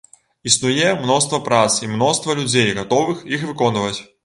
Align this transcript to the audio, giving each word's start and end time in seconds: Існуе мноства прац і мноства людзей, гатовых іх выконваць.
Існуе 0.51 0.87
мноства 1.01 1.39
прац 1.51 1.69
і 1.85 1.91
мноства 1.93 2.37
людзей, 2.41 2.73
гатовых 2.81 3.25
іх 3.39 3.47
выконваць. 3.53 3.97